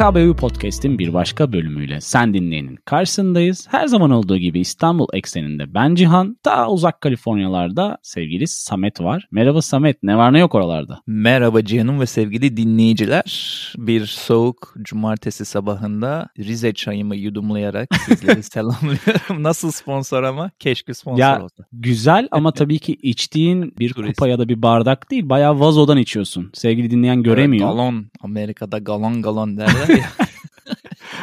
[0.00, 3.66] PKBU Podcast'in bir başka bölümüyle sen dinleyenin karşısındayız.
[3.70, 9.28] Her zaman olduğu gibi İstanbul ekseninde ben Cihan, daha uzak Kaliforniyalarda sevgili Samet var.
[9.30, 11.00] Merhaba Samet, ne var ne yok oralarda?
[11.06, 13.50] Merhaba Cihan'ım ve sevgili dinleyiciler.
[13.78, 19.42] Bir soğuk cumartesi sabahında Rize çayımı yudumlayarak sizleri selamlıyorum.
[19.42, 20.50] Nasıl sponsor ama?
[20.58, 21.64] Keşke sponsor Ya olsa.
[21.72, 24.16] güzel ama tabii ki içtiğin bir Turist.
[24.16, 26.50] kupa ya da bir bardak değil, bayağı vazodan içiyorsun.
[26.54, 27.68] Sevgili dinleyen göremiyor.
[27.68, 28.06] Galon.
[28.20, 30.29] Amerika'da galon galon derler ya.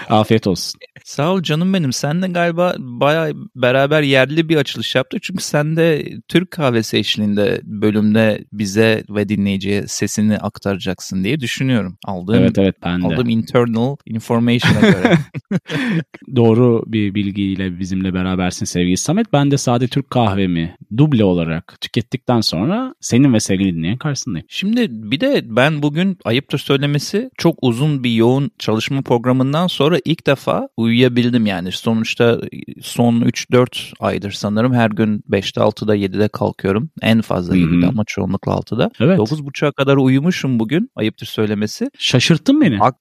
[0.10, 0.80] Afiyet olsun.
[1.04, 1.94] Sağ ol canım benim.
[1.94, 5.24] Sen de galiba baya beraber yerli bir açılış yaptık.
[5.24, 11.98] Çünkü sen de Türk kahvesi eşliğinde bölümde bize ve dinleyiciye sesini aktaracaksın diye düşünüyorum.
[12.06, 13.06] Aldığım, Evet evet ben de.
[13.06, 15.18] aldığım internal information'a göre.
[16.36, 19.34] Doğru bir bilgiyle bizimle berabersin sevgili Samet.
[19.34, 24.48] Ben de sade Türk kahvemi duble olarak tükettikten sonra senin ve sevgili dinleyen karşısındayım.
[24.50, 30.28] Şimdi bir de ben bugün ayıptır söylemesi çok uzun bir yoğun çalışma programından sonra ilk
[30.28, 31.72] defa uyuyabildim yani.
[31.72, 32.42] Sonuçta
[32.82, 36.90] son 3-4 aydır sanırım her gün 5'te 6'da 7'de kalkıyorum.
[37.02, 37.62] En fazla Hı hı.
[37.62, 38.92] 7'de ama çoğunlukla 6'da.
[39.00, 39.20] Evet.
[39.20, 41.90] 9.30'a kadar uyumuşum bugün ayıptır söylemesi.
[41.98, 42.78] Şaşırttın beni.
[42.80, 42.98] Ak-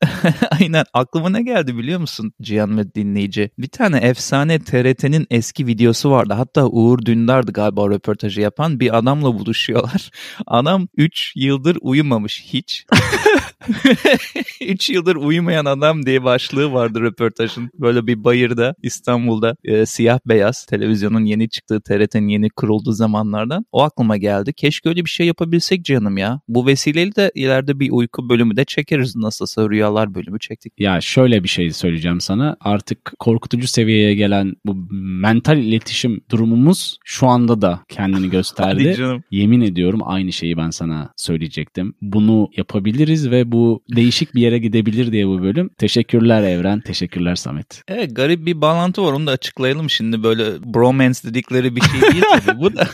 [0.60, 3.50] Aynen aklıma ne geldi biliyor musun Cihan ve dinleyici?
[3.58, 6.34] Bir tane efsane TRT'nin eski videosu vardı.
[6.34, 8.80] Hatta Uğur Dündar'dı galiba röportajı yapan.
[8.80, 10.10] Bir adamla buluşuyorlar.
[10.46, 12.86] Adam 3 yıldır uyumamış hiç.
[14.60, 17.70] 3 yıldır uyumayan adam diye başlığı vardı röportajın.
[17.74, 23.64] Böyle bir bayırda İstanbul'da e, siyah beyaz televizyonun yeni çıktığı TRT'nin yeni kurulduğu zamanlardan.
[23.72, 24.52] O aklıma geldi.
[24.52, 26.40] Keşke öyle bir şey yapabilsek canım ya.
[26.48, 29.16] Bu vesileyle de ileride bir uyku bölümü de çekeriz.
[29.16, 30.72] Nasılsa rüyalar bölümü çektik.
[30.78, 32.56] Ya şöyle bir şey söyleyeceğim sana.
[32.60, 38.84] Artık korkutucu seviyeye gelen bu mental iletişim durumumuz şu anda da kendini gösterdi.
[38.88, 39.22] Hadi canım.
[39.30, 41.94] Yemin ediyorum aynı şeyi ben sana söyleyecektim.
[42.02, 45.70] Bunu yapabiliriz ve bu değişik bir yere gidebilir diye bu bölüm.
[45.78, 47.82] Teşekkürler Evren, teşekkürler Samet.
[47.88, 50.44] Evet garip bir bağlantı var onu da açıklayalım şimdi böyle
[50.74, 52.88] bromance dedikleri bir şey değil tabii bu da.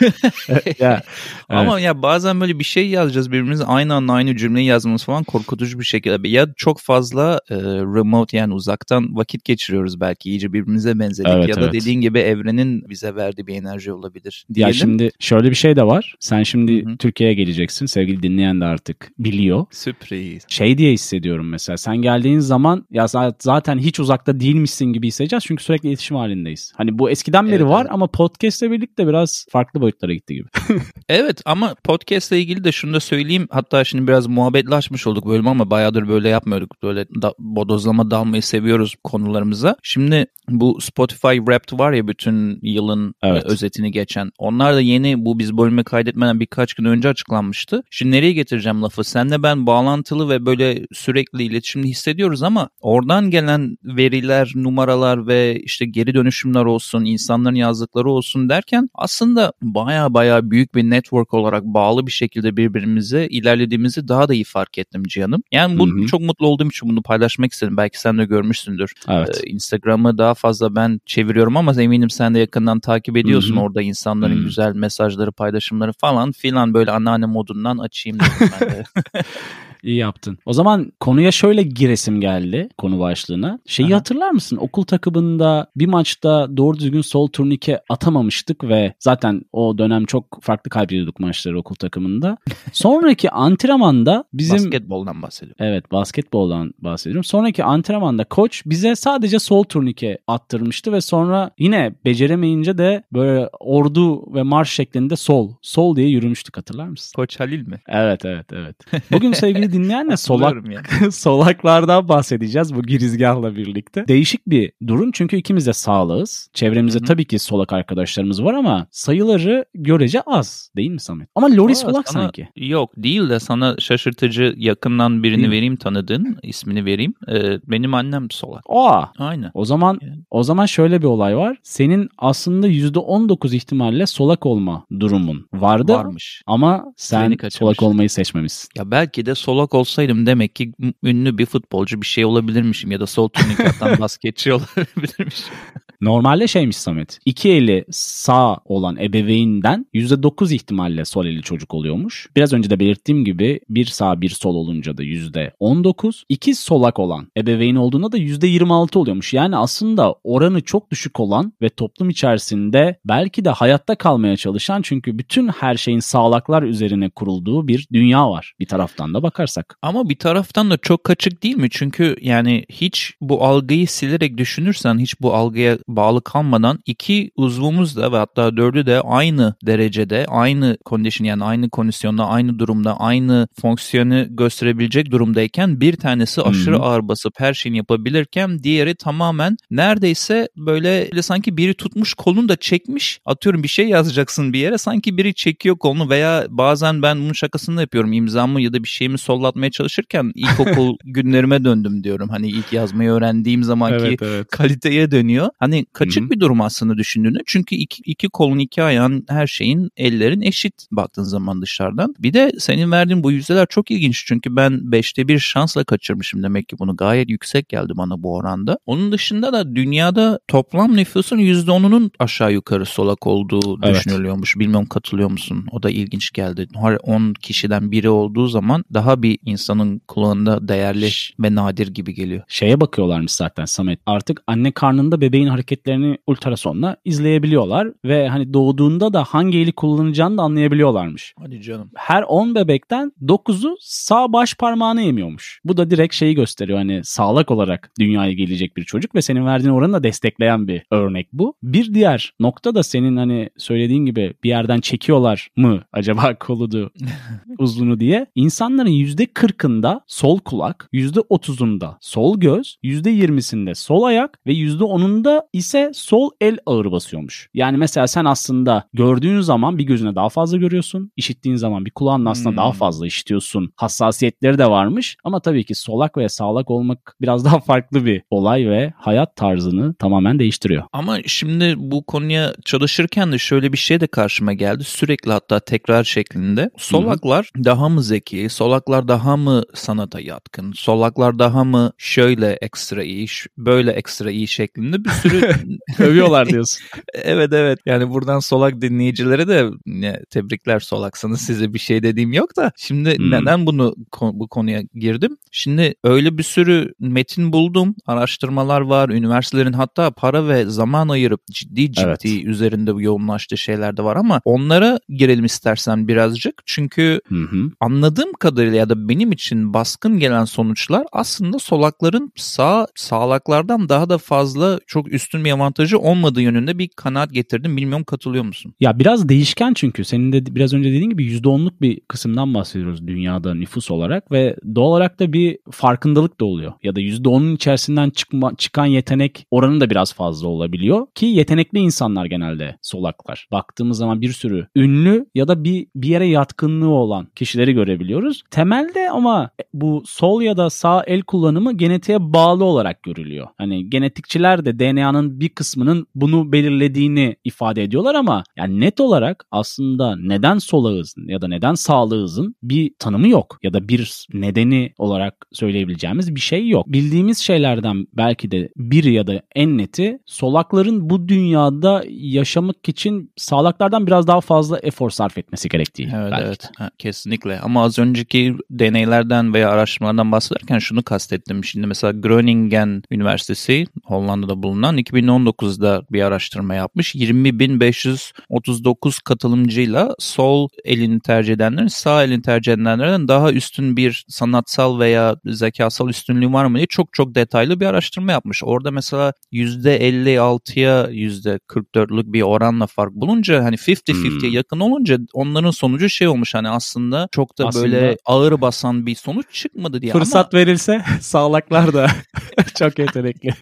[0.78, 1.02] ya,
[1.48, 5.78] Ama ya bazen böyle bir şey yazacağız birbirimize aynı anda aynı cümleyi yazmamız falan korkutucu
[5.78, 6.28] bir şekilde.
[6.28, 7.56] Ya çok fazla e,
[7.96, 11.72] remote yani uzaktan vakit geçiriyoruz belki iyice birbirimize benzedik Evet, ya da evet.
[11.72, 14.44] dediğin gibi evrenin bize verdiği bir enerji olabilir.
[14.48, 14.74] Ya Diyelim.
[14.74, 16.14] şimdi şöyle bir şey de var.
[16.20, 16.96] Sen şimdi Hı hı.
[16.96, 17.86] Türkiye'ye geleceksin.
[17.86, 19.66] Sevgili dinleyen de artık biliyor.
[19.70, 20.44] Sürpriz.
[20.48, 21.76] Şey diye hissediyorum mesela.
[21.76, 25.44] Sen geldiğin zaman ya za- zaten hiç uzakta değilmişsin gibi hissedeceğiz.
[25.46, 26.72] Çünkü sürekli iletişim halindeyiz.
[26.76, 27.92] Hani bu eskiden beri Evet, var evet.
[27.92, 30.48] ama podcast'le birlikte biraz farklı boyutlara gitti gibi.
[31.08, 33.48] Evet ama podcast ile ilgili de şunu da söyleyeyim.
[33.50, 36.82] Hatta şimdi biraz muhabbetlaşmış olduk bölüm ama bayağıdır böyle yapmıyorduk.
[36.82, 39.76] Böyle da, bodozlama dalmayı seviyoruz konularımıza.
[39.82, 43.44] Şimdi bu Spotify Wrapped var ya bütün yılın Evet.
[43.44, 44.30] e, özetini geçen.
[44.38, 47.82] Onlar da yeni bu biz bölümü kaydetmeden birkaç gün önce açıklanmıştı.
[47.90, 49.04] Şimdi nereye getireceğim lafı?
[49.04, 55.86] Senle ben bağlantılı ve böyle sürekli iletişimde hissediyoruz ama oradan gelen veriler, numaralar ve işte
[55.86, 62.06] geri dönüşümler olsun, insanların yazdıkları olsun derken aslında baya baya büyük bir network olarak bağlı
[62.06, 65.42] bir şekilde birbirimize ilerlediğimizi daha da iyi fark ettim Cihan'ım.
[65.52, 66.06] Yani bu Hı hı.
[66.06, 67.76] çok mutlu olduğum için bunu paylaşmak istedim.
[67.76, 68.92] Belki sen de görmüşsündür.
[69.08, 69.40] Evet.
[69.44, 73.62] Ee, Instagram'ı daha fazla ben çeviriyorum ama eminim sen de yakından takip ediyorsun Hı hı.
[73.62, 74.44] orada insanların Hı.
[74.44, 78.84] güzel mesajları, paylaşımları falan filan böyle anneanne modundan açayım dedim ben de.
[79.82, 80.38] İyi yaptın.
[80.46, 83.58] O zaman konuya şöyle giresim geldi konu başlığına.
[83.66, 83.96] Şeyi Aha.
[83.96, 84.56] hatırlar mısın?
[84.56, 90.70] Okul takımında bir maçta doğru düzgün sol turnike atamamıştık ve zaten o dönem çok farklı
[90.70, 92.36] kaybediyorduk maçları okul takımında.
[92.72, 95.66] Sonraki antrenmanda bizim Basketboldan bahsediyorum.
[95.66, 97.24] Evet basketboldan bahsediyorum.
[97.24, 104.34] Sonraki antrenmanda koç bize sadece sol turnike attırmıştı ve sonra yine beceremeyince de böyle ordu
[104.34, 107.12] ve marş şeklinde sol, sol diye yürümüştük hatırlar mısın?
[107.16, 107.80] Koç Halil mi?
[107.88, 108.76] Evet evet evet.
[109.12, 111.10] Bugün sevgili dinleyenle solak Hatırlıyorum ya.
[111.10, 114.08] solaklardan bahsedeceğiz bu girizgahla birlikte.
[114.08, 116.48] Değişik bir durum çünkü ikimiz de sağlığız.
[116.54, 117.06] Çevremizde Hı hı.
[117.06, 121.28] tabii ki solak arkadaşlarımız var ama sayıları görece az değil mi Samet?
[121.34, 122.48] Ama Loris solak sana- sanki.
[122.56, 125.54] Yok değil de sana şaşırtıcı yakından birini Değil mi?
[125.54, 127.14] vereyim tanıdığın ismini vereyim.
[127.28, 128.62] Ee, benim annem solak.
[128.68, 129.50] Aa Aynen.
[129.54, 130.16] O zaman Yani.
[130.30, 131.56] o zaman şöyle bir olay var.
[131.62, 135.92] Senin aslında %19 ihtimalle solak olma durumun vardı.
[135.92, 136.42] Varmış.
[136.46, 138.68] Ama sen solak olmayı seçmemişsin.
[138.76, 140.72] Ya belki de solak olsaydım demek ki
[141.02, 145.54] ünlü bir futbolcu bir şey olabilirmişim ya da sol turnike atan basketçi olabilirmişim.
[146.02, 147.18] Normalde şeymiş Samet.
[147.24, 152.28] İki eli sağ olan ebeveynden %9 ihtimalle sol eli çocuk oluyormuş.
[152.36, 156.22] Biraz önce de belirttiğim gibi bir sağ bir sol olunca da %19.
[156.28, 159.34] İki solak olan ebeveyn olduğunda da %26 oluyormuş.
[159.34, 165.18] Yani aslında oranı çok düşük olan ve toplum içerisinde belki de hayatta kalmaya çalışan çünkü
[165.18, 169.78] bütün her şeyin sağlaklar üzerine kurulduğu bir dünya var bir taraftan da bakarsak.
[169.82, 171.68] Ama bir taraftan da çok kaçık değil mi?
[171.70, 178.12] Çünkü yani hiç bu algıyı silerek düşünürsen hiç bu algıya bağlı kalmadan iki uzvumuz da
[178.12, 184.36] ve hatta dördü de aynı derecede, aynı kondisyon yani aynı kondisyonda, aynı durumda, aynı fonksiyonu
[184.36, 186.82] gösterebilecek durumdayken bir tanesi aşırı hmm.
[186.82, 193.20] ağır basıp her şeyini yapabilirken diğeri tamamen neredeyse böyle sanki biri tutmuş kolunu da çekmiş.
[193.24, 197.80] Atıyorum bir şey yazacaksın bir yere sanki biri çekiyor kolunu veya bazen ben bunun şakasını
[197.80, 202.28] yapıyorum imzamı ya da bir şeyimi sollatmaya çalışırken ilkokul günlerime döndüm diyorum.
[202.28, 204.48] Hani ilk yazmayı öğrendiğim zamanki evet, evet.
[204.50, 205.48] kaliteye dönüyor.
[205.58, 206.30] Hani kaçık Hı-hı.
[206.30, 207.38] bir durum aslında düşündüğünde.
[207.46, 212.14] Çünkü iki, iki kolun, iki ayağın, her şeyin, ellerin eşit baktığın zaman dışarıdan.
[212.18, 214.24] Bir de senin verdiğin bu yüzdeler çok ilginç.
[214.26, 216.96] Çünkü ben beşte bir şansla kaçırmışım demek ki bunu.
[216.96, 218.78] Gayet yüksek geldi bana bu oranda.
[218.86, 223.94] Onun dışında da dünyada toplam nüfusun yüzde onunun aşağı yukarı solak olduğu evet.
[223.94, 224.58] düşünülüyormuş.
[224.58, 225.66] Bilmiyorum katılıyor musun?
[225.70, 226.68] O da ilginç geldi.
[226.74, 232.42] Her 10 kişiden biri olduğu zaman daha bir insanın kulağında değerli ve nadir gibi geliyor.
[232.48, 234.00] Şeye bakıyorlarmış zaten Samet.
[234.06, 240.42] Artık anne karnında bebeğin hareketlerini ultrasonla izleyebiliyorlar ve hani doğduğunda da hangi eli kullanacağını da
[240.42, 241.34] anlayabiliyorlarmış.
[241.38, 241.90] Hadi canım.
[241.94, 245.60] Her 10 bebekten 9'u sağ baş parmağını yemiyormuş.
[245.64, 249.72] Bu da direkt şeyi gösteriyor hani sağlık olarak dünyaya gelecek bir çocuk ve senin verdiğin
[249.72, 251.54] oranı da destekleyen bir örnek bu.
[251.62, 256.90] Bir diğer nokta da senin hani söylediğin gibi bir yerden çekiyorlar mı acaba koludu
[257.58, 258.26] uzunu diye.
[258.34, 266.58] İnsanların %40'ında sol kulak, %30'unda sol göz, %20'sinde sol ayak ve %10'unda ise sol el
[266.66, 267.48] ağır basıyormuş.
[267.54, 271.12] Yani mesela sen aslında gördüğün zaman bir gözüne daha fazla görüyorsun.
[271.16, 272.56] işittiğin zaman bir kulağın aslında hmm.
[272.56, 273.72] daha fazla işitiyorsun.
[273.76, 275.16] Hassasiyetleri de varmış.
[275.24, 279.94] Ama tabii ki solak ve sağlak olmak biraz daha farklı bir olay ve hayat tarzını
[279.94, 280.82] tamamen değiştiriyor.
[280.92, 284.84] Ama şimdi bu konuya çalışırken de şöyle bir şey de karşıma geldi.
[284.84, 286.70] Sürekli hatta tekrar şeklinde.
[286.76, 287.64] Solaklar Hı-hı.
[287.64, 288.48] daha mı zeki?
[288.48, 290.72] Solaklar daha mı sanata yatkın?
[290.72, 293.26] Solaklar daha mı şöyle ekstra iyi,
[293.58, 295.41] böyle ekstra iyi şeklinde bir sürü
[295.98, 296.82] övüyorlar diyorsun.
[297.14, 297.78] evet evet.
[297.86, 303.18] Yani buradan solak dinleyicilere de ne, tebrikler solaksanız size bir şey dediğim yok da şimdi
[303.18, 303.30] hmm.
[303.30, 305.36] neden bunu bu konuya girdim?
[305.50, 307.94] Şimdi öyle bir sürü metin buldum.
[308.06, 309.08] Araştırmalar var.
[309.08, 312.46] Üniversitelerin hatta para ve zaman ayırıp ciddi ciddi evet.
[312.46, 316.62] üzerinde yoğunlaştığı şeyler de var ama onlara girelim istersen birazcık.
[316.66, 317.70] Çünkü hı hı.
[317.80, 324.18] anladığım kadarıyla ya da benim için baskın gelen sonuçlar aslında solakların sağ sağlaklardan daha da
[324.18, 327.76] fazla çok üstün bir avantajı olmadığı yönünde bir kanaat getirdim.
[327.76, 328.74] Bilmiyorum katılıyor musun?
[328.80, 333.54] Ya biraz değişken çünkü senin de biraz önce dediğin gibi %10'luk bir kısımdan bahsediyoruz dünyada
[333.54, 336.72] nüfus olarak ve doğal olarak da bir farkındalık da oluyor.
[336.82, 342.26] Ya da %10'un içerisinden çıkma, çıkan yetenek oranı da biraz fazla olabiliyor ki yetenekli insanlar
[342.26, 343.48] genelde solaklar.
[343.52, 348.42] Baktığımız zaman bir sürü ünlü ya da bir bir yere yatkınlığı olan kişileri görebiliyoruz.
[348.50, 353.46] Temelde ama bu sol ya da sağ el kullanımı genetiğe bağlı olarak görülüyor.
[353.58, 360.16] Hani genetikçiler de DNA'nın bir kısmının bunu belirlediğini ifade ediyorlar ama yani net olarak aslında
[360.16, 366.34] neden solağız ya da neden sağlığızın bir tanımı yok ya da bir nedeni olarak söyleyebileceğimiz
[366.34, 366.86] bir şey yok.
[366.86, 374.06] Bildiğimiz şeylerden belki de bir ya da en neti solakların bu dünyada yaşamak için sağlaklardan
[374.06, 376.10] biraz daha fazla efor sarf etmesi gerektiği.
[376.14, 376.46] Evet belki.
[376.46, 381.64] evet ha, kesinlikle ama az önceki deneylerden veya araştırmalardan bahsederken şunu kastettim.
[381.64, 387.14] Şimdi mesela Groningen Üniversitesi Hollanda'da bulunan 2019'da bir araştırma yapmış.
[387.14, 395.36] 20.539 katılımcıyla sol elini tercih edenlerin sağ elini tercih edenlerden daha üstün bir sanatsal veya
[395.44, 398.64] zekasal üstünlüğü var mı diye çok çok detaylı bir araştırma yapmış.
[398.64, 404.52] Orada mesela %56'ya %44'lük bir oranla fark bulunca hani 50-50'ye hmm.
[404.52, 409.14] yakın olunca onların sonucu şey olmuş hani aslında çok da aslında, böyle ağır basan bir
[409.14, 410.12] sonuç çıkmadı diye.
[410.12, 410.60] Fırsat ama...
[410.60, 412.06] verilse sağlaklar da
[412.78, 413.50] çok yetenekli.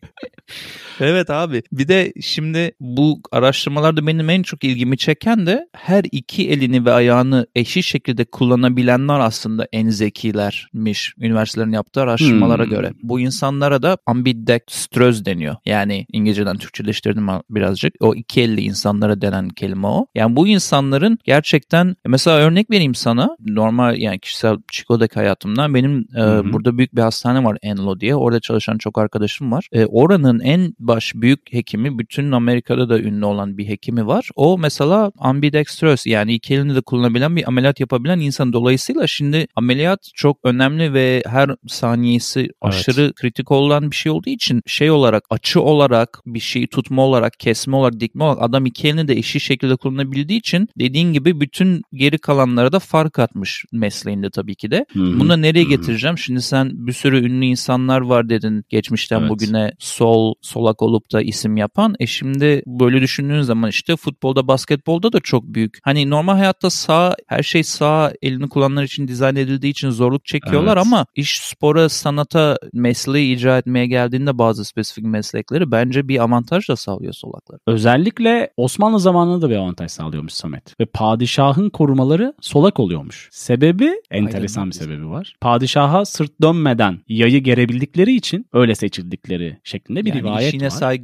[1.00, 1.39] Evet abi.
[1.72, 6.92] Bir de şimdi bu araştırmalarda benim en çok ilgimi çeken de her iki elini ve
[6.92, 12.70] ayağını eşit şekilde kullanabilenler aslında en zekilermiş üniversitelerin yaptığı araştırmalara hmm.
[12.70, 12.92] göre.
[13.02, 15.56] Bu insanlara da ambidextröz deniyor.
[15.66, 17.94] Yani İngilizceden Türkçeleştirdim birazcık.
[18.00, 20.06] O iki elli insanlara denen kelime o.
[20.14, 23.36] Yani bu insanların gerçekten mesela örnek vereyim sana.
[23.46, 28.16] Normal yani kişisel Chico'daki hayatımdan benim e, burada büyük bir hastane var Enlo diye.
[28.16, 29.68] Orada çalışan çok arkadaşım var.
[29.72, 34.28] E, oranın en baş büyük büyük hekimi bütün Amerika'da da ünlü olan bir hekimi var.
[34.36, 38.52] O mesela ambidextrous yani iki elini de kullanabilen bir ameliyat yapabilen insan.
[38.52, 44.62] Dolayısıyla şimdi ameliyat çok önemli ve her saniyesi aşırı kritik olan bir şey olduğu için
[44.66, 49.08] şey olarak açı olarak bir şeyi tutma olarak kesme olarak dikme olarak adam iki elini
[49.08, 54.54] de eşit şekilde kullanabildiği için dediğin gibi bütün geri kalanlara da fark atmış mesleğinde tabii
[54.54, 54.86] ki de.
[54.92, 55.20] Hı-hı.
[55.20, 56.18] Bunu da nereye getireceğim?
[56.18, 59.30] Şimdi sen bir sürü ünlü insanlar var dedin geçmişten evet.
[59.30, 61.94] bugüne sol solak olup da isim yapan.
[62.00, 65.78] E şimdi böyle düşündüğün zaman işte futbolda basketbolda da çok büyük.
[65.82, 70.76] Hani normal hayatta sağ her şey sağ elini kullananlar için dizayn edildiği için zorluk çekiyorlar
[70.76, 70.86] evet.
[70.86, 76.76] ama iş spora sanata mesleği icra etmeye geldiğinde bazı spesifik meslekleri bence bir avantaj da
[76.76, 77.60] sağlıyor solaklar.
[77.66, 80.80] Özellikle Osmanlı zamanında da bir avantaj sağlıyormuş Samet.
[80.80, 83.28] Ve padişahın korumaları solak oluyormuş.
[83.32, 84.70] Sebebi enteresan Aynen.
[84.70, 85.34] bir sebebi var.
[85.40, 90.58] Padişaha sırt dönmeden yayı gerebildikleri için öyle seçildikleri şeklinde bir yani rivayet var.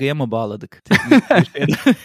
[0.07, 0.83] Saygıya mı bağladık?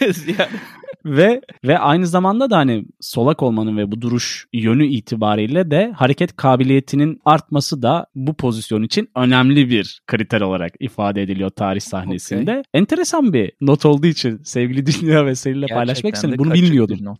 [1.04, 6.36] ve ve aynı zamanda da hani solak olmanın ve bu duruş yönü itibariyle de hareket
[6.36, 12.50] kabiliyetinin artması da bu pozisyon için önemli bir kriter olarak ifade ediliyor tarih sahnesinde.
[12.50, 12.62] Okay.
[12.74, 16.38] Enteresan bir not olduğu için sevgili dünya ve seninle paylaşmak istedim.
[16.38, 16.98] Bunu bilmiyordum.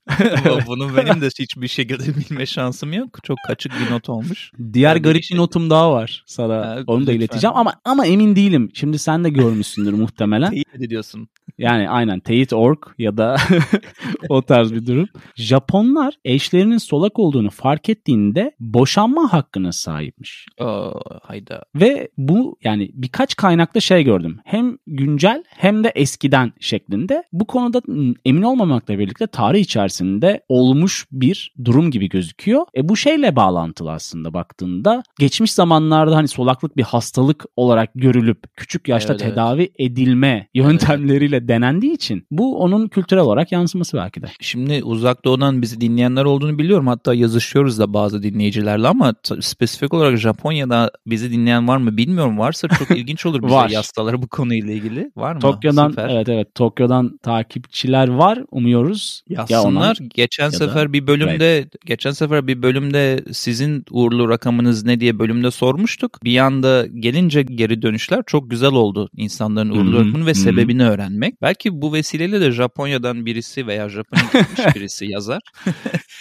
[0.67, 3.19] Bunu benim de hiçbir şekilde bilme şansım yok.
[3.23, 4.51] Çok kaçık bir not olmuş.
[4.73, 5.39] Diğer yani garip bir şey...
[5.39, 6.57] notum daha var sana.
[6.57, 8.71] Ha, Onu da ileteceğim ama ama emin değilim.
[8.75, 10.51] Şimdi sen de görmüşsündür muhtemelen.
[10.51, 11.29] Teyit ediyorsun.
[11.59, 13.37] Yani aynen teyit.org ya da
[14.29, 15.09] o tarz bir durum.
[15.37, 20.47] Japonlar eşlerinin solak olduğunu fark ettiğinde boşanma hakkına sahipmiş.
[20.61, 21.63] Oo, hayda.
[21.75, 24.39] Ve bu yani birkaç kaynakta şey gördüm.
[24.45, 27.25] Hem güncel hem de eskiden şeklinde.
[27.33, 27.83] Bu konuda
[28.25, 32.67] emin olmamakla birlikte tarih içerisinde olmuş bir durum gibi gözüküyor.
[32.77, 35.03] E bu şeyle bağlantılı aslında baktığında.
[35.19, 39.75] Geçmiş zamanlarda hani solaklık bir hastalık olarak görülüp küçük yaşta evet, tedavi evet.
[39.79, 41.49] edilme yöntemleriyle evet.
[41.49, 44.27] denendiği için bu onun kültürel olarak yansıması belki de.
[44.41, 46.87] Şimdi uzak doğudan bizi dinleyenler olduğunu biliyorum.
[46.87, 52.39] Hatta yazışıyoruz da bazı dinleyicilerle ama spesifik olarak Japonya'da bizi dinleyen var mı bilmiyorum.
[52.39, 55.11] Varsa çok ilginç olur bize yazsaları bu konuyla ilgili.
[55.17, 55.41] Var mı?
[55.41, 56.09] Tokyo'dan Süper.
[56.09, 59.23] evet evet Tokyo'dan takipçiler var umuyoruz.
[59.29, 59.97] Yazsınlar.
[60.01, 61.87] Ya geçen sefer bir bölümde right.
[61.87, 66.25] geçen sefer bir bölümde sizin uğurlu rakamınız ne diye bölümde sormuştuk.
[66.25, 69.09] Bir anda gelince geri dönüşler çok güzel oldu.
[69.17, 71.43] insanların uğurlu rakamını ve sebebini öğrenmek.
[71.43, 75.41] Belki bu vesileyle de Japonya'dan birisi veya Japonya'ya gitmiş birisi yazar.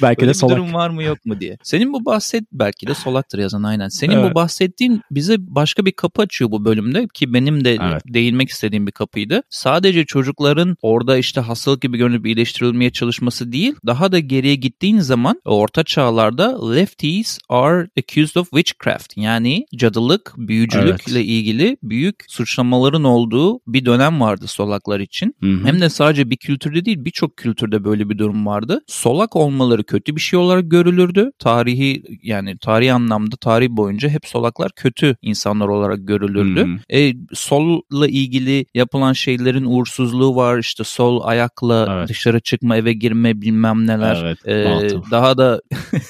[0.01, 0.57] belki de solak.
[0.57, 1.57] durum var mı yok mu diye.
[1.63, 3.88] Senin bu bahset belki de solaktır yazan aynen.
[3.88, 4.31] Senin evet.
[4.31, 8.01] bu bahsettiğin bize başka bir kapı açıyor bu bölümde ki benim de evet.
[8.07, 9.43] değinmek istediğim bir kapıydı.
[9.50, 15.41] Sadece çocukların orada işte hastalık gibi görünüp iyileştirilmeye çalışması değil, daha da geriye gittiğin zaman
[15.45, 21.29] orta çağlarda lefties are accused of witchcraft yani cadılık, büyücülükle evet.
[21.29, 25.35] ilgili büyük suçlamaların olduğu bir dönem vardı solaklar için.
[25.41, 25.65] Hı-hı.
[25.65, 28.82] Hem de sadece bir kültürde değil birçok kültürde böyle bir durum vardı.
[28.88, 31.32] Solak olmaları kötü bir şey olarak görülürdü.
[31.40, 36.63] Tarihi yani tarihi anlamda tarih boyunca hep solaklar kötü insanlar olarak görülürdü.
[36.63, 36.78] Hmm.
[36.90, 40.60] E, solla ilgili yapılan şeylerin uğursuzluğu var.
[40.60, 42.10] İşte sol ayakla evet.
[42.10, 44.22] dışarı çıkma, eve girme bilmem neler.
[44.24, 45.62] Evet, ee, daha da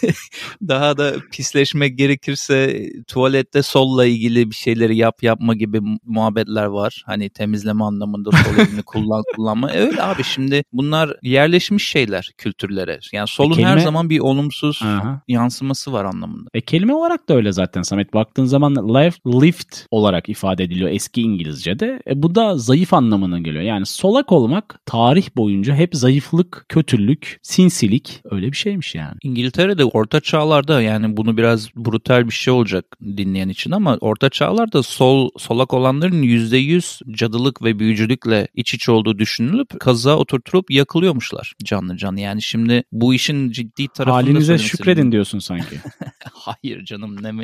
[0.68, 7.04] daha da pisleşmek gerekirse tuvalette solla ilgili bir şeyleri yap yapma gibi muhabbetler var.
[7.06, 9.72] Hani temizleme anlamında sol elini kullan kullanma.
[9.72, 13.00] E, öyle abi şimdi bunlar yerleşmiş şeyler kültürlere.
[13.14, 13.70] Yani solun e, kelime...
[13.70, 15.22] her zaman bir olumsuz Aha.
[15.28, 16.50] yansıması var anlamında.
[16.54, 18.14] E kelime olarak da öyle zaten Samet.
[18.14, 22.02] Baktığın zaman left, lift olarak ifade ediliyor eski İngilizce'de.
[22.08, 23.64] E bu da zayıf anlamına geliyor.
[23.64, 29.16] Yani solak olmak tarih boyunca hep zayıflık, kötülük, sinsilik öyle bir şeymiş yani.
[29.24, 34.84] İngiltere'de orta çağlarda yani bunu biraz brutal bir şey olacak dinleyen için ama orta çağlarda
[34.84, 41.98] sol solak olanların %100 cadılık ve büyücülükle iç içe olduğu düşünülüp kazığa oturtulup yakılıyormuşlar canlı
[41.98, 42.20] canlı.
[42.20, 45.76] Yani şimdi bu işin ciddi tarafını Halinize şükredin diyorsun sanki.
[46.42, 47.44] Hayır canım ne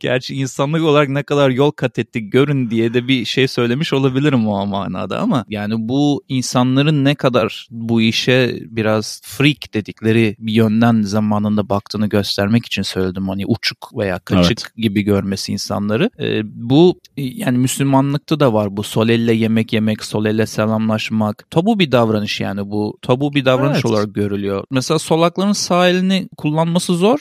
[0.00, 4.48] Gerçi insanlık olarak ne kadar yol kat ettik görün diye de bir şey söylemiş olabilirim
[4.48, 11.02] o manada ama yani bu insanların ne kadar bu işe biraz freak dedikleri bir yönden
[11.02, 13.28] zamanında baktığını göstermek için söyledim.
[13.28, 14.76] Hani uçuk veya kaçık evet.
[14.76, 16.10] gibi görmesi insanları.
[16.20, 21.50] Ee, bu yani Müslümanlıkta da var bu sol elle yemek yemek, sol elle selamlaşmak.
[21.50, 22.98] Tabu bir davranış yani bu.
[23.02, 23.84] Tabu bir davranış evet.
[23.84, 24.64] olarak görülüyor.
[24.70, 27.18] Mesela solakların sağ elini kullanması zor.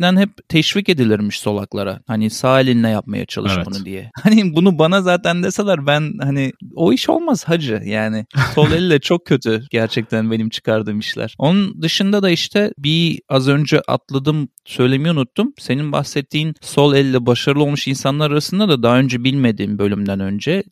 [0.00, 2.00] Eskiden hep teşvik edilirmiş solaklara.
[2.06, 3.66] Hani sağ elinle yapmaya çalış evet.
[3.66, 4.10] bunu diye.
[4.22, 8.26] Hani bunu bana zaten deseler ben hani o iş olmaz hacı yani.
[8.54, 11.34] Sol elle çok kötü gerçekten benim çıkardığım işler.
[11.38, 15.52] Onun dışında da işte bir az önce atladım söylemeyi unuttum.
[15.58, 20.62] Senin bahsettiğin sol elle başarılı olmuş insanlar arasında da daha önce bilmediğim bölümden önce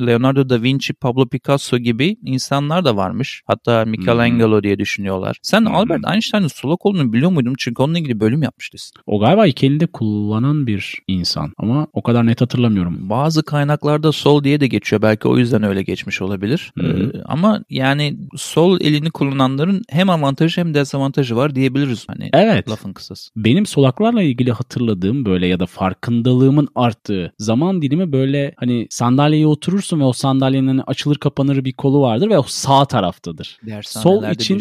[0.00, 3.42] Leonardo da Vinci, Pablo Picasso gibi insanlar da varmış.
[3.46, 4.62] Hatta Michelangelo hmm.
[4.62, 5.38] diye düşünüyorlar.
[5.42, 5.74] Sen hmm.
[5.74, 7.54] Albert Einstein'ın solak olduğunu biliyor muydun?
[7.58, 8.92] Çünkü onunla ilgili bölüm yapmıştınız.
[9.06, 13.10] O galiba iki elinde kullanan bir insan ama o kadar net hatırlamıyorum.
[13.10, 15.02] Bazı kaynaklarda sol diye de geçiyor.
[15.02, 16.72] Belki o yüzden öyle geçmiş olabilir.
[16.82, 16.84] Ee,
[17.24, 22.04] ama yani sol elini kullananların hem avantajı hem dezavantajı var diyebiliriz.
[22.08, 22.70] Hani evet.
[22.70, 23.30] lafın kısası.
[23.48, 30.00] Benim solaklarla ilgili hatırladığım böyle ya da farkındalığımın arttığı zaman dilimi böyle hani sandalyeye oturursun
[30.00, 33.58] ve o sandalyenin hani açılır kapanır bir kolu vardır ve o sağ taraftadır.
[34.02, 34.58] Sol için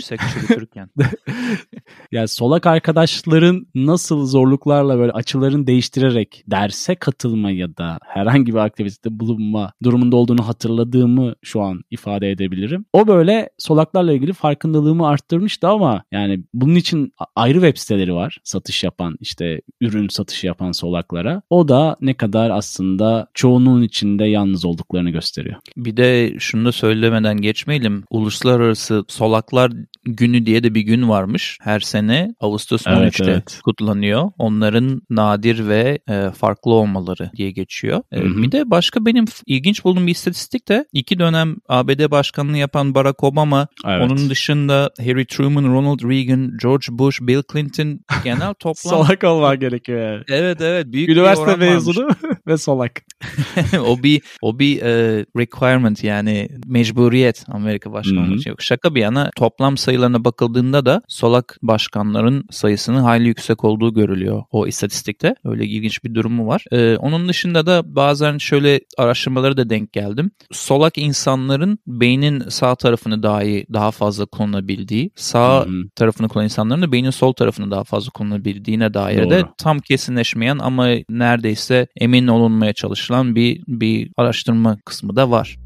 [2.12, 9.20] yani solak arkadaşların nasıl zorluklarla böyle açıların değiştirerek derse katılma ya da herhangi bir aktivitede
[9.20, 12.86] bulunma durumunda olduğunu hatırladığımı şu an ifade edebilirim.
[12.94, 18.84] O böyle solaklarla ilgili farkındalığımı arttırmıştı ama yani bunun için ayrı web siteleri var satış
[18.84, 21.42] yapan işte ürün satışı yapan solaklara.
[21.50, 25.56] O da ne kadar aslında çoğunun içinde yalnız olduklarını gösteriyor.
[25.78, 28.04] Bir de şunu da söylemeden geçmeyelim.
[28.10, 29.72] Uluslararası Solaklar
[30.06, 31.58] Günü diye de bir gün varmış.
[31.62, 33.60] Her sene Ağustos 13'te evet, evet.
[33.64, 34.32] kutlanıyor.
[34.38, 38.04] Onların nadir ve e, farklı olmaları diye geçiyor.
[38.14, 42.96] E, bir de başka benim ilginç bulduğum bir istatistik de iki dönem ABD başkanlığı yapan
[42.96, 44.12] Barack Obama, evet.
[44.12, 49.06] onun dışında Harry Truman, Ronald Reagan, George Bush, Bill Clinton genel toplam...
[49.06, 50.24] solak olmak gerekiyor yani.
[50.30, 50.86] Evet evet.
[50.88, 52.10] Büyük Üniversite mezunu
[52.48, 53.02] ve solak.
[53.80, 58.50] o bir o bir e, requirement yani mecburiyet Amerika başkanlığı için.
[58.50, 64.44] Yok şaka bir yana toplam sayılarına bakıldığında da solak başkanların sayısının hayli yüksek olduğu görülüyor
[64.52, 65.36] o istatistikte.
[65.46, 66.66] Öyle ilginç bir durumu var.
[66.72, 70.32] E, onun dışında da bazen şöyle araştırmalara da denk geldim.
[70.52, 75.90] Solak insanların beynin sağ tarafını dahi daha fazla kullanabildiği, sağ Hı-hı.
[75.96, 78.12] tarafını kullanan insanların da beynin sol tarafını daha fazla
[78.48, 79.30] kullanabildiğine dair Doğru.
[79.30, 85.58] de tam kesinleşmeyen ama neredeyse emin olunmaya çalışılan bir bir araştırma kısmı da var.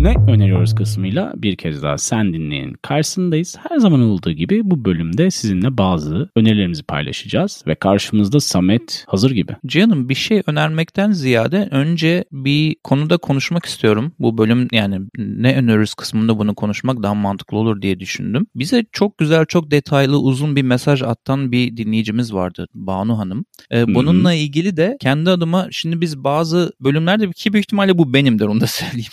[0.00, 3.56] Ne öneriyoruz kısmıyla bir kez daha sen dinleyin karşısındayız.
[3.68, 9.56] Her zaman olduğu gibi bu bölümde sizinle bazı önerilerimizi paylaşacağız ve karşımızda Samet hazır gibi.
[9.66, 14.12] Canım bir şey önermekten ziyade önce bir konuda konuşmak istiyorum.
[14.18, 18.46] Bu bölüm yani ne öneririz kısmında bunu konuşmak daha mantıklı olur diye düşündüm.
[18.54, 23.44] Bize çok güzel, çok detaylı, uzun bir mesaj attan bir dinleyicimiz vardı Banu Hanım.
[23.72, 24.38] Ee, bununla hmm.
[24.38, 28.66] ilgili de kendi adıma şimdi biz bazı bölümlerde ki büyük ihtimalle bu benimdir onu da
[28.66, 29.12] söyleyeyim.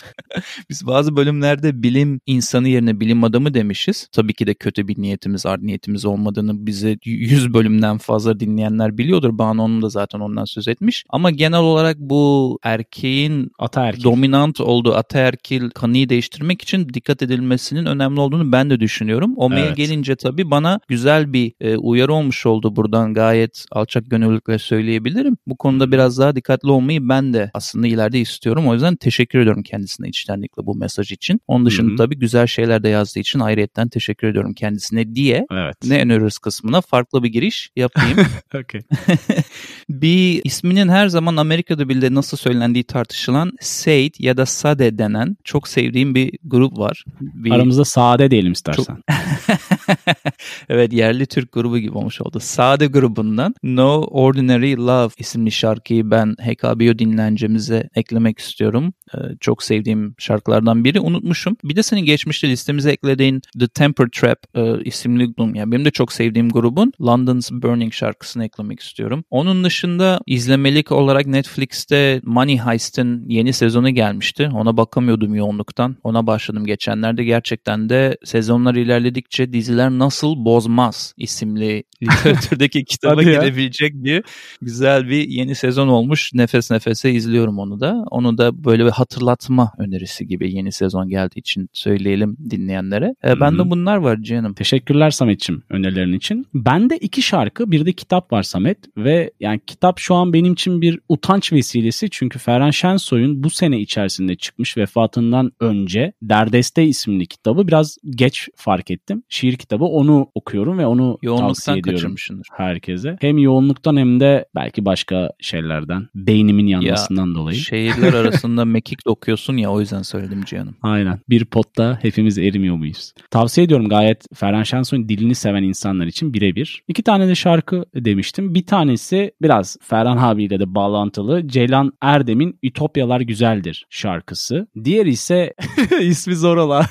[0.76, 4.08] Biz bazı bölümlerde bilim insanı yerine bilim adamı demişiz.
[4.12, 9.38] Tabii ki de kötü bir niyetimiz, art niyetimiz olmadığını bize 100 bölümden fazla dinleyenler biliyordur.
[9.38, 11.04] Banu onun da zaten ondan söz etmiş.
[11.08, 14.04] Ama genel olarak bu erkeğin ataerkil.
[14.04, 19.34] dominant olduğu ataerkil kanıyı değiştirmek için dikkat edilmesinin önemli olduğunu ben de düşünüyorum.
[19.36, 19.76] O mail evet.
[19.76, 25.36] gelince tabii bana güzel bir e, uyarı olmuş oldu buradan gayet alçak gönüllülükle söyleyebilirim.
[25.46, 28.68] Bu konuda biraz daha dikkatli olmayı ben de aslında ileride istiyorum.
[28.68, 31.40] O yüzden teşekkür ediyorum kendisine içtenlikle bu mesaj için.
[31.46, 31.96] Onun dışında Hı-hı.
[31.96, 35.76] tabii güzel şeyler de yazdığı için ayrıyetten teşekkür ediyorum kendisine diye evet.
[35.84, 38.18] ne öneriyoruz kısmına farklı bir giriş yapayım.
[39.88, 45.68] bir isminin her zaman Amerika'da bile nasıl söylendiği tartışılan Said ya da Sade denen çok
[45.68, 47.04] sevdiğim bir grup var.
[47.20, 47.50] Bir...
[47.50, 48.84] Aramızda Sade diyelim istersen.
[48.84, 48.98] Çok...
[50.68, 52.40] evet yerli Türk grubu gibi olmuş oldu.
[52.40, 58.92] Sade grubundan No Ordinary Love isimli şarkıyı ben HKBO dinlencemize eklemek istiyorum.
[59.14, 61.00] Ee, çok sevdiğim şarkılardan biri.
[61.00, 61.56] Unutmuşum.
[61.64, 66.12] Bir de senin geçmişte listemize eklediğin The Temper Trap e, isimli yani benim de çok
[66.12, 69.24] sevdiğim grubun London's Burning şarkısını eklemek istiyorum.
[69.30, 74.50] Onun dışında izlemelik olarak Netflix'te Money Heist'in yeni sezonu gelmişti.
[74.54, 75.96] Ona bakamıyordum yoğunluktan.
[76.04, 77.24] Ona başladım geçenlerde.
[77.24, 84.24] Gerçekten de sezonlar ilerledikçe diziler nasıl bozmaz isimli literatürdeki kitaba gelebilecek bir
[84.62, 86.30] güzel bir yeni sezon olmuş.
[86.34, 88.04] Nefes nefese izliyorum onu da.
[88.10, 93.14] Onu da böyle bir hatırlatma önerisi gibi yeni sezon geldiği için söyleyelim dinleyenlere.
[93.24, 94.54] E, ben de bunlar var canım.
[94.54, 96.46] Teşekkürler Samet'ciğim önerilerin için.
[96.54, 100.80] Bende iki şarkı bir de kitap var Samet ve yani kitap şu an benim için
[100.80, 107.68] bir utanç vesilesi çünkü Ferhan Şensoy'un bu sene içerisinde çıkmış vefatından önce Derdeste isimli kitabı
[107.68, 109.22] biraz geç fark ettim.
[109.28, 112.14] Şiir kitabı onu okuyorum ve onu tavsiye ediyorum
[112.52, 113.16] herkese.
[113.20, 116.08] Hem yoğunluktan hem de belki başka şeylerden.
[116.14, 117.56] Beynimin yanmasından dolayı.
[117.58, 120.76] Şehirler arasında mekik okuyorsun ya o yüzden söyledim Cihan'ım.
[120.82, 121.20] Aynen.
[121.28, 123.12] Bir potta hepimiz erimiyor muyuz?
[123.30, 126.82] Tavsiye ediyorum gayet Ferhan Şensoy'un dilini seven insanlar için birebir.
[126.88, 128.54] İki tane de şarkı demiştim.
[128.54, 131.48] Bir tanesi biraz Ferhan abiyle de bağlantılı.
[131.48, 134.66] Ceylan Erdem'in Ütopyalar Güzeldir şarkısı.
[134.84, 135.54] Diğeri ise
[136.00, 136.84] ismi zor olan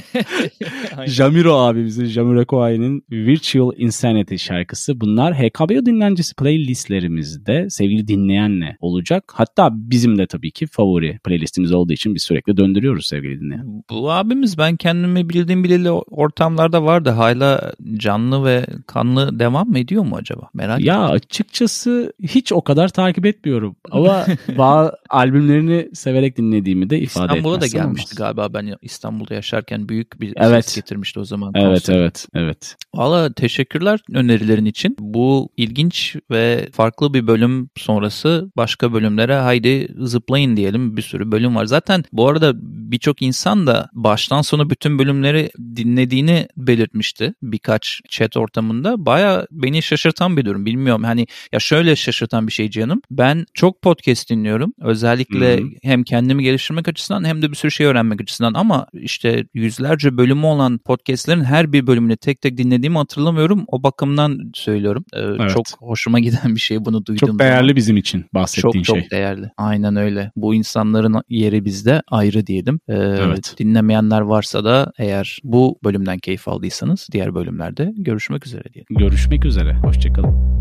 [1.06, 5.00] Jamiro abimizin, Jamiro Koai'nin Virtual Insanity şarkısı.
[5.00, 9.24] Bunlar HKBO dinlencesi playlistlerimizde sevgili dinleyenle olacak.
[9.34, 13.82] Hatta bizim de tabii ki favori playlistimiz olduğu için biz sürekli döndürüyoruz sevgili dinleyen.
[13.90, 17.10] Bu abimiz ben kendimi bildiğim bileli ortamlarda vardı.
[17.10, 20.48] Hala canlı ve kanlı devam mı ediyor mu acaba?
[20.54, 24.26] Merak Ya açıkçası hiç o kadar takip etmiyorum ama
[24.58, 28.36] bazı albümlerini severek dinlediğimi de ifade İstanbul'a da gelmişti olmaz.
[28.36, 30.64] galiba ben İstanbul'da yaşarken büyük bir Evet.
[30.64, 31.49] ses getirmişti o zaman.
[31.54, 31.94] Evet konser.
[31.94, 32.76] evet evet.
[32.94, 34.96] Valla teşekkürler önerilerin için.
[34.98, 40.96] Bu ilginç ve farklı bir bölüm sonrası başka bölümlere haydi zıplayın diyelim.
[40.96, 41.64] Bir sürü bölüm var.
[41.64, 42.54] Zaten bu arada
[42.90, 49.06] birçok insan da baştan sona bütün bölümleri dinlediğini belirtmişti birkaç chat ortamında.
[49.06, 50.66] Baya beni şaşırtan bir durum.
[50.66, 53.02] Bilmiyorum hani ya şöyle şaşırtan bir şey canım.
[53.10, 54.72] Ben çok podcast dinliyorum.
[54.80, 55.68] Özellikle Hı hı.
[55.82, 60.46] hem kendimi geliştirmek açısından hem de bir sürü şey öğrenmek açısından ama işte yüzlerce bölümü
[60.46, 63.64] olan podcastlerin her bir bölümünü tek tek dinlediğimi hatırlamıyorum.
[63.68, 65.04] O bakımdan söylüyorum.
[65.16, 67.76] Ee, Çok hoşuma giden bir şey bunu duyduğum Çok değerli zaman.
[67.76, 69.02] bizim için bahsettiğin Çok şey.
[69.02, 69.50] çok değerli.
[69.56, 70.30] Aynen öyle.
[70.36, 72.79] Bu insanların yeri bizde ayrı diyelim.
[72.88, 73.54] Ee, Evet.
[73.58, 78.96] Dinlemeyenler varsa da eğer bu bölümden keyif aldıysanız diğer bölümlerde görüşmek üzere diyelim.
[78.98, 79.74] Görüşmek üzere.
[79.74, 80.60] Hoşçakalın.